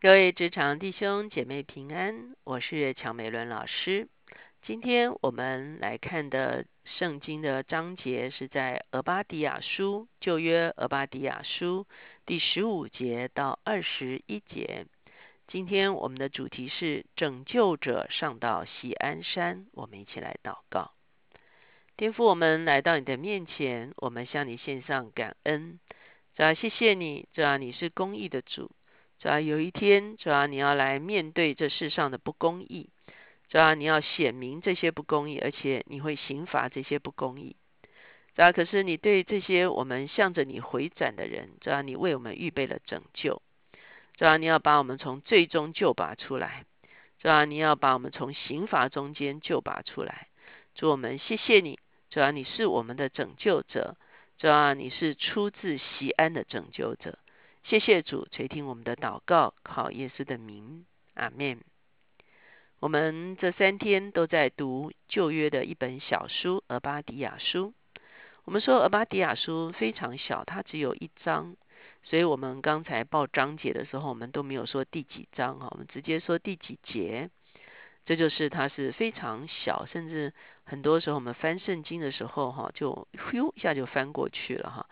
[0.00, 4.06] 各位职场弟兄姐妹平安，我是乔美伦老师。
[4.62, 11.84] 今天我们来看的圣经的章节是在俄巴底亚书旧约俄巴底亚书
[12.26, 14.86] 第十五节到二十一节。
[15.48, 20.92] 今天我们的主题是拯救者上到西安山，我们一起来祷告。
[21.96, 25.80] 天父，我们来到你的面前，我们向你献上感恩。
[26.36, 28.70] 主啊，谢谢你，主啊，你是公义的主。
[29.20, 32.88] 主要有一天，主要你要来面对这世上的不公义，
[33.48, 37.56] 主要你要显明这些不公义，而且你会刑罚这些不公义。
[38.36, 43.42] 主要可是你对这些我们向着你回转的人，主要你为我们预备了拯救。
[44.16, 46.64] 主要你要把我们从最终救拔出来，
[47.20, 50.28] 主要你要把我们从刑罚中间救拔出来。
[50.76, 53.96] 主我们谢谢你，主要你是我们的拯救者，
[54.38, 57.18] 主要你是出自西安的拯救者。
[57.68, 61.60] 谢谢主垂听我们的祷告，靠耶稣的名，阿门。
[62.80, 67.74] 我们这三天都在读旧约的一本小书《俄巴底亚书》。
[68.46, 71.56] 我们说《俄巴底亚书》非常小，它只有一章，
[72.04, 77.28] 所以我们刚才报章节的时候，我们都没有说第几章哈，我们直接说第几节。
[78.06, 80.32] 这就是它是非常小，甚至
[80.64, 84.86] 很多时候我们翻圣经的时候哈，就咻一下就翻过去了哈。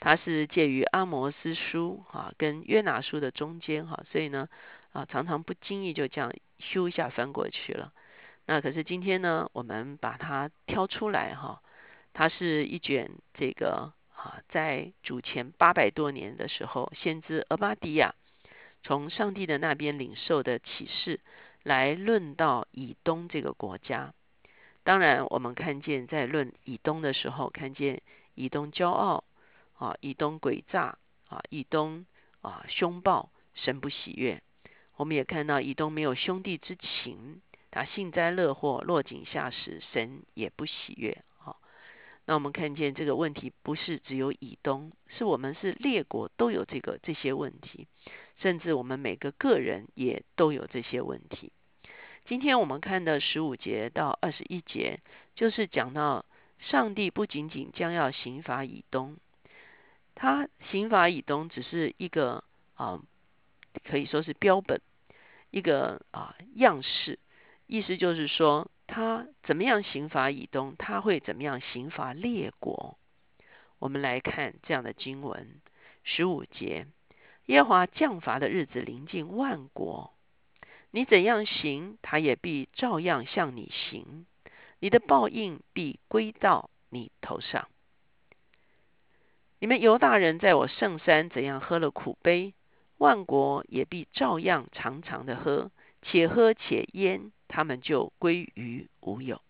[0.00, 4.48] 它是介于阿摩斯书啊跟约拿书的中间哈，所以呢
[4.92, 7.92] 啊常常不经意就这样咻一下翻过去了。
[8.46, 11.62] 那可是今天呢，我们把它挑出来哈，
[12.14, 18.14] 它是一卷这个啊在主前八百多年的时候，先知俄巴底亚
[18.82, 21.20] 从上帝的那边领受的启示，
[21.62, 24.14] 来论到以东这个国家。
[24.82, 28.00] 当然，我们看见在论以东的时候，看见
[28.34, 29.22] 以东骄傲。
[29.80, 30.98] 啊，以东诡诈
[31.30, 32.04] 啊，以东
[32.42, 34.42] 啊凶暴，神不喜悦。
[34.96, 41.24] 我们也看到以东没有兄弟之情，他幸灾乐祸，落井下石，神也不喜悦。
[41.38, 41.62] 好，
[42.26, 47.86] 那我们看见这个问题不是只有以东，是我们是列国都有这个这些问题，
[48.36, 51.52] 甚至我们每个个人也都有这些问题。
[52.26, 55.00] 今天我们看的十五节到二十一节，
[55.34, 56.26] 就是讲到
[56.58, 59.16] 上帝不仅仅将要刑罚以东。
[60.20, 62.44] 他刑法以东只是一个
[62.74, 63.00] 啊，
[63.84, 64.82] 可以说是标本，
[65.50, 67.18] 一个啊样式，
[67.66, 72.98] 意思就是说，他怎么样刑法以东，他会怎么样刑罚列国。
[73.78, 75.58] 我们来看这样的经文，
[76.04, 76.86] 十五节：
[77.46, 80.12] 耶华降罚的日子临近万国，
[80.90, 84.26] 你怎样行，他也必照样向你行，
[84.80, 87.68] 你的报应必归到你头上。
[89.62, 92.54] 你们犹大人在我圣山怎样喝了苦杯，
[92.96, 99.42] 万国也必照样常常的喝，且喝且淹，他们就归于无有。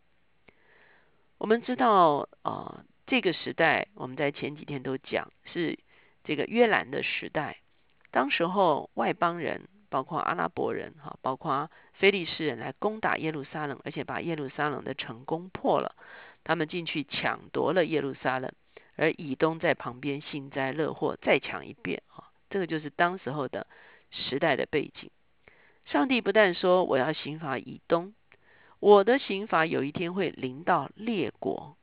[1.39, 5.79] 我们知道啊，这个时代，我们在前几天都讲是
[6.25, 7.59] 这个约兰的时代。
[8.11, 15.95] 当时候外邦人，包括阿拉伯人，哈，包括非利士人来攻打耶路撒冷，而且把耶路撒冷的城攻破了，
[16.43, 18.51] 他们进去抢夺了耶路撒冷。
[19.01, 22.29] 而以东在旁边幸灾乐祸，再抢一遍啊！
[22.51, 23.67] 这个就是当时候的
[24.11, 25.11] 时代的背景。
[25.87, 28.13] 上帝不但说我要刑罚以东，
[28.79, 31.79] 我的刑罚有一天会临到列国。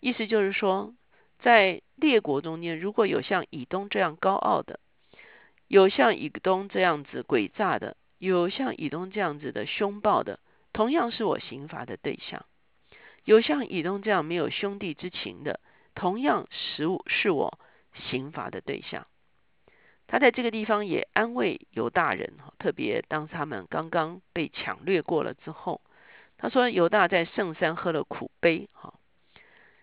[0.00, 0.92] 意思就是说，
[1.38, 4.80] 在列国中间，如果有像以东这样高傲的，
[5.68, 10.40] 有像以东这样子诡诈的，有像以东这样子的凶暴的，
[10.72, 12.44] 同样是我刑罚的对象。
[13.24, 15.60] 有像以东这样没有兄弟之情的。
[15.94, 17.58] 同样，食物是我
[17.94, 19.06] 刑罚的对象。
[20.06, 25.82] 他在这个地方也安慰犹大人哈，特别当他们刚刚被抢掠过了之后，
[26.36, 28.94] 他说犹大在圣山喝了苦杯哈。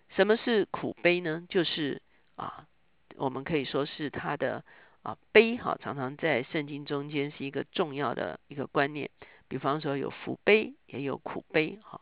[0.09, 1.45] 什么是苦杯呢？
[1.47, 2.01] 就是
[2.35, 2.67] 啊，
[3.15, 4.65] 我们可以说是他的
[5.01, 9.09] 啊杯哈，常常在圣经中间是一个重要的一个观念。
[9.47, 12.01] 比方说有福杯，也有苦杯哈。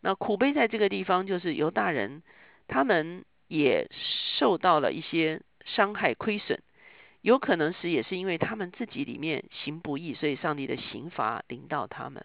[0.00, 2.22] 那苦杯在这个地方就是犹大人
[2.68, 3.26] 他们。
[3.50, 3.90] 也
[4.38, 6.62] 受到了一些伤害亏损，
[7.20, 12.24] 有可能是也是因为他们自己里面行不义，所以上帝的刑罚临到他们。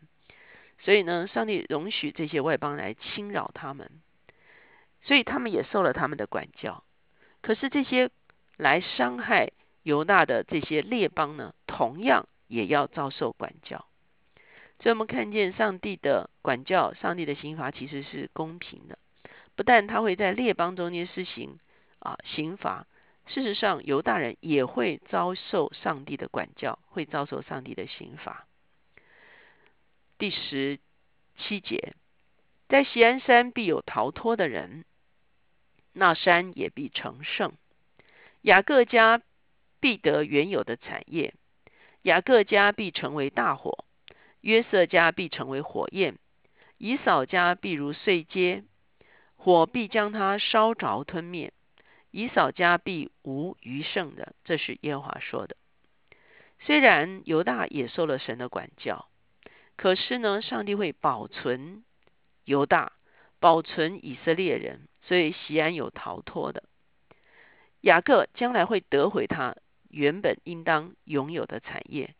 [0.83, 3.89] 所以呢，上帝容许这些外邦来侵扰他们，
[5.01, 6.83] 所以他们也受了他们的管教。
[7.41, 8.11] 可是这些
[8.57, 9.49] 来伤害
[9.81, 13.87] 犹大的这些列邦呢，同样也要遭受管教。
[14.79, 18.99] 所以我们看见上帝的管教，上帝的刑罚其实是公平的。
[19.55, 21.59] 不但他会在列邦中间施行
[21.99, 22.87] 啊刑罚，
[23.27, 28.45] 事实上，犹大人也会遭受上帝的管教，会遭受上帝的刑罚。
[30.17, 30.79] 第十
[31.37, 31.93] 七节，
[32.67, 34.85] 在锡安山必有逃脱的人，
[35.93, 37.53] 那山也必成圣。
[38.41, 39.21] 雅各家
[39.79, 41.33] 必得原有的产业，
[42.03, 43.85] 雅各家必成为大火，
[44.41, 46.17] 约瑟家必成为火焰，
[46.77, 48.63] 以扫家必如碎秸，
[49.45, 51.53] 火必将他烧着吞灭。
[52.09, 55.55] 以扫家必无余剩的，这是耶和华说的。
[56.61, 59.07] 虽然犹大也受了神的管教，
[59.77, 61.83] 可是呢，上帝会保存
[62.43, 62.93] 犹大，
[63.39, 66.63] 保存以色列人，所以西安有逃脱的。
[67.81, 69.57] 雅各将来会得回他
[69.89, 72.15] 原本应当拥有的产业，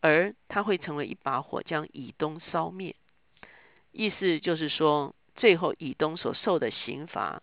[0.00, 2.94] 而他会成为一把火，将以东烧灭。
[3.90, 7.42] 意思就是说，最后以东所受的刑罚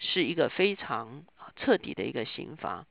[0.00, 1.22] 是一个非常。
[1.56, 2.84] 彻底的一个刑罚。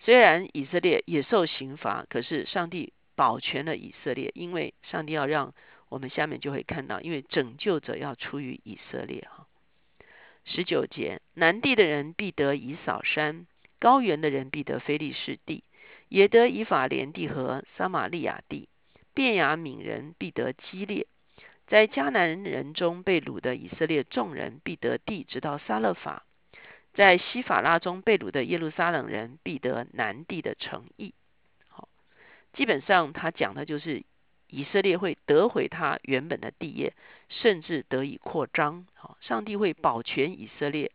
[0.00, 5.54] 虽然以色列也受刑罚，可是上帝保全了以色列，因为上帝要让
[5.88, 9.46] 我们下面就会看到，因为拯救者要出于以色列哈。
[10.44, 13.46] 十九节，南地的人必得以扫山，
[13.78, 15.62] 高原的人必得非利士地，
[16.08, 18.68] 也得以法莲地和撒玛利亚地，
[19.14, 21.06] 便雅悯人必得基列，
[21.66, 26.24] 在迦南人中被掳的以色列众人必得地，直到撒勒法。
[26.92, 31.12] 在西法拉中被掳的耶路撒冷人必得南地的诚意。
[31.68, 31.88] 好，
[32.52, 34.04] 基本上他讲的就是
[34.48, 36.94] 以色列会得回他原本的地业，
[37.28, 38.86] 甚至得以扩张。
[38.94, 40.92] 好，上帝会保全以色列。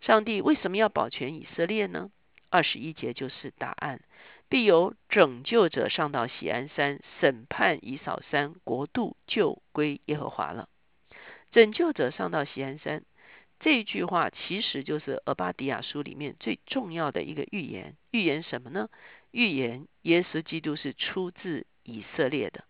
[0.00, 2.10] 上帝为什么要保全以色列呢？
[2.48, 4.00] 二十一节就是答案。
[4.48, 10.68] 必有拯救者上到喜安山审判以扫山，国度就归耶和华了。
[11.50, 13.04] 拯救者上到喜安山。
[13.60, 17.96] 这句话其实就是俄巴底亚书里面最重要的一个预言。
[18.10, 18.88] 预言什么呢？
[19.30, 22.64] 预言耶稣基督是出自以色列的。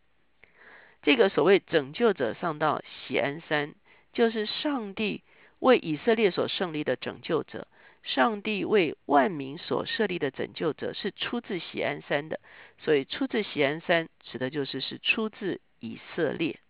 [1.03, 3.75] 这个所谓拯救者上到喜安山，
[4.13, 5.23] 就是上帝
[5.59, 7.67] 为以色列所胜利的拯救者。
[8.05, 12.39] 上帝为万民所设立的拯救者是出自喜安山的。
[12.79, 16.61] 所以出自喜安山，指的就是是出自以色列。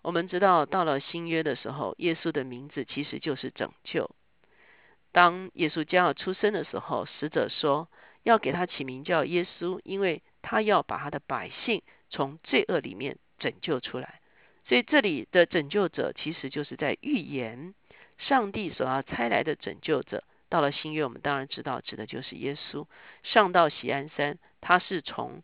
[0.00, 4.08] 我们知道，到了新约的时候，耶稣的名字其实就是拯救。
[5.10, 7.88] 当耶稣将要出生的时候，使者说
[8.22, 14.20] 要给他起名叫耶稣，因为他要把他的百姓从罪恶里面拯救出来。
[14.66, 17.74] 所以这里的拯救者其实就是在预言
[18.18, 20.24] 上帝所要差来的拯救者。
[20.50, 22.86] 到了新约，我们当然知道，指的就是耶稣
[23.22, 25.42] 上到喜安山，他是从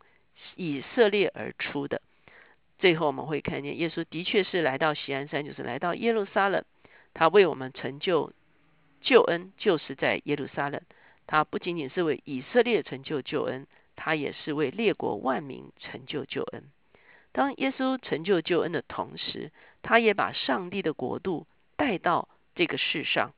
[0.56, 2.00] 以色列而出的。
[2.78, 6.64] 最后我们会看见，耶稣的确是来到锡安山，就是来到耶路撒冷。
[7.12, 8.32] 他为我们成就
[9.00, 10.80] 救恩，就是在耶路撒冷。
[11.26, 13.66] 他不仅仅是为以色列成就救恩，
[13.96, 16.64] 他也是为列国万民成就救恩。
[17.32, 23.32] 当耶稣成就救恩的同时，他也把上帝的国度带到这个世上。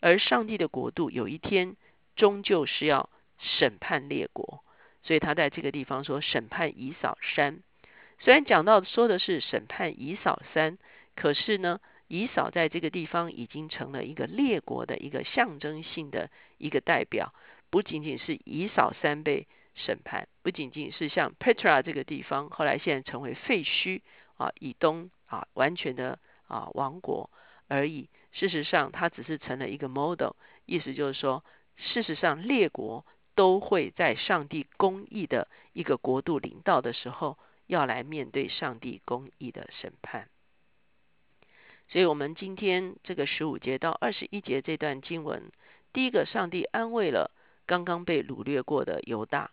[0.00, 1.76] 而上帝的国度有一天
[2.16, 4.64] 终究是要审判列国，
[5.02, 7.62] 所以他在这个地方说审判以扫山。
[8.18, 10.78] 虽然讲到说的是审判以扫山，
[11.14, 17.34] 可是呢，以扫在这个地方已经成了一个列国的一个象征性的一个代表，
[17.70, 24.00] 不仅仅是以扫山被审判，不仅仅是像 Petra 这个地方后来现在成为废墟
[24.36, 27.30] 啊，以东啊完全的啊王国
[27.68, 28.08] 而已。
[28.32, 30.32] 事实上，它只是成了一个 model，
[30.66, 31.44] 意思就是说，
[31.76, 37.38] 事实上列国都会在上帝公义的一个国度领导的时候。
[37.70, 40.28] 要来面对上帝公义的审判，
[41.88, 45.52] 所以，我们今天这个十五节到二十一节这段经文，
[45.92, 47.30] 第一个，上帝安慰了
[47.66, 49.52] 刚刚被掳掠过的犹大，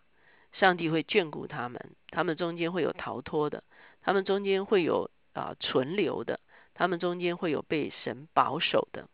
[0.52, 3.62] 上帝会眷顾他们，他们中间会有逃脱的，
[4.02, 6.40] 他们中间会有啊存留的，
[6.78, 9.08] 他们中间会有被神保守的。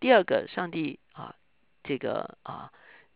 [0.00, 1.36] 第二个，上帝啊，
[1.84, 2.72] 这个啊，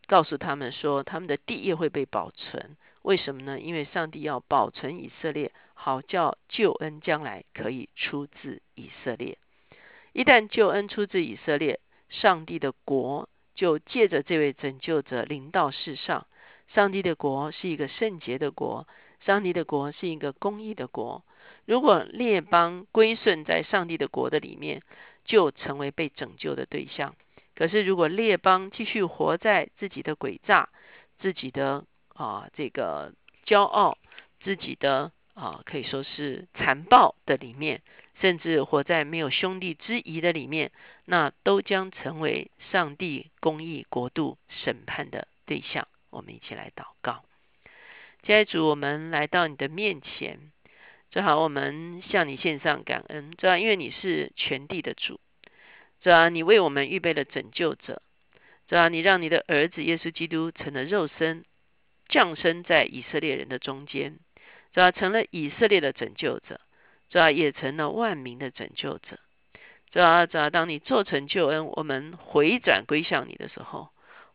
[0.07, 2.77] 告诉他们说，他们的地业会被保存。
[3.03, 3.59] 为什么呢？
[3.59, 9.37] 因为上帝要保存以色列，好叫救恩将来可以出自以色列。
[10.13, 16.29] 一旦救恩出自以色列，上帝的国就借着这位拯救者临到世上。
[16.75, 18.87] 上帝的国是一个圣洁的国，
[19.25, 21.25] 上帝的国是一个公义的国。
[21.65, 24.83] 如果列邦归顺在上帝的国的里面，
[25.25, 27.15] 就成为被拯救的对象。
[27.55, 30.69] 可是如果列邦继续活在自己的诡诈、
[31.19, 31.85] 自己的
[32.15, 33.13] 啊，这个
[33.45, 33.99] 骄傲
[34.41, 37.83] 自己的啊，可以说是残暴的里面，
[38.21, 40.71] 甚至活在没有兄弟之谊的里面，
[41.05, 45.89] 那都将成为上帝公义国度审判的对象。
[46.11, 47.25] 我们一起来祷告，
[48.23, 50.39] 亲爱的主，我们来到你的面前，
[51.11, 55.21] 正好我们向你献上感恩，主要因为你是全地的主，
[56.01, 58.01] 主要你为我们预备了拯救者，
[58.69, 61.45] 主要你让你的儿子耶稣基督成了肉身，
[62.09, 64.19] 降生在以色列人的中间，
[64.73, 66.61] 主要成了以色列的拯救者，
[67.11, 69.19] 主要也成了万民的拯救者。
[69.91, 73.91] 主要，主要当你做成救恩，我们回转归向你的时候。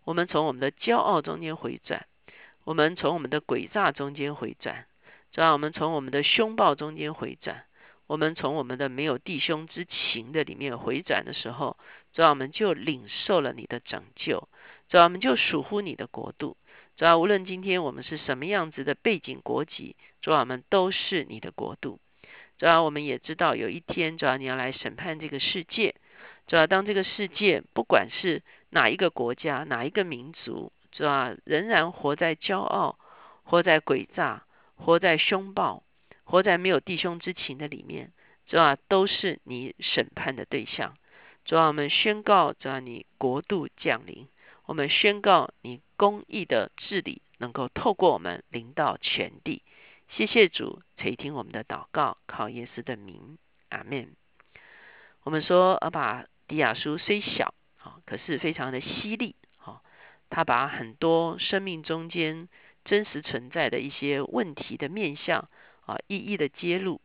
[0.05, 2.05] 我们从我们的骄傲中间回转，
[2.65, 4.85] 我们从我们的诡诈中间回转，
[5.31, 7.63] 主要我们从我们的凶暴中间回转，
[8.07, 11.77] 我们从我们的没有弟兄之情的里面回转的时候，
[12.13, 14.49] 主要我们就领受了你的拯救，
[14.89, 16.57] 主要我们就属乎你的国度，
[16.97, 21.97] 主要无论今天我们是什么样子的背景国籍，主要我们都是你的国度，
[22.59, 25.95] 主要我们也知道有一天，主要你要来审判这个世界，
[26.45, 28.41] 主要当这个世界不管是。
[28.73, 31.35] 哪一个国家，哪一个民族，是吧？
[31.45, 32.97] 仍然活在骄傲，
[33.43, 34.43] 活在诡诈，
[34.75, 35.83] 活在凶暴，
[36.23, 38.11] 活在没有弟兄之情的里面，
[38.49, 38.75] 是吧？
[38.87, 40.97] 都是你审判的对象。
[41.45, 44.27] 主啊，我们宣告，主啊，你国度降临。
[44.65, 49.61] 我们宣告，你公义的治理能够透过我们临到全地。
[50.09, 53.37] 谢谢主垂听我们的祷告，靠耶稣的名，
[53.69, 54.15] 阿门。
[55.21, 57.53] 我们说，阿爸迪亚书虽小。
[57.83, 59.81] 啊，可是非常的犀利，啊，
[60.29, 62.47] 他把很多生命中间
[62.85, 65.49] 真实存在的一些问题的面相
[65.85, 67.01] 啊，一一的揭露。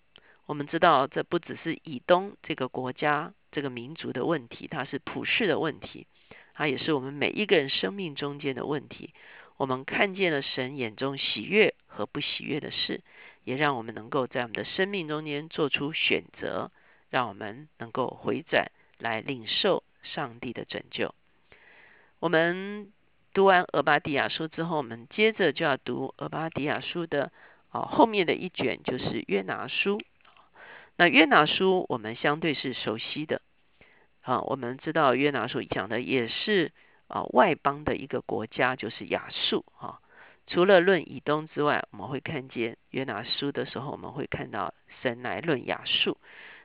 [0.46, 6.06] 我们知道，这不只是以东这个国家、这个民族的问题，它是普世的问题，
[6.54, 9.12] 它也是我们每一个人生命中间的问题。
[9.56, 13.02] 我们看见了神眼中喜悦和不喜悦的事，
[13.42, 16.70] 也让我们能够在我们的生命中间做出选择，
[17.10, 19.82] 让我们能够回转来领受。
[20.14, 21.14] 上帝的拯救。
[22.20, 22.92] 我们
[23.32, 27.30] 读完俄巴底亚书之后，我们接着就要读俄巴底亚书的
[27.70, 30.00] 啊后面的一卷，就是约拿书。
[30.96, 33.40] 那约拿书我们相对是熟悉的
[34.22, 36.72] 啊，我们知道约拿书讲的也是
[37.06, 40.00] 啊外邦的一个国家，就是亚述啊。
[40.48, 46.18] 除了论以东之外，我们会看见约拿书的时候，我们会看到神来论亚述。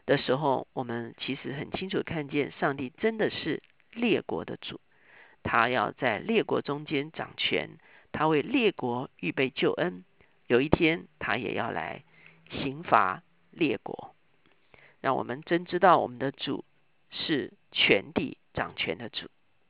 [0.05, 4.81] 的时候，我们其实很清楚看见，上帝真的是列国的主，
[5.43, 7.77] 他要在列国中间掌权，
[8.11, 10.03] 他为列国预备救恩，
[10.47, 12.03] 有一天他也要来
[12.49, 14.13] 刑罚列国，
[14.99, 16.65] 让我们真知道我们的主
[17.09, 19.29] 是全地掌权的主。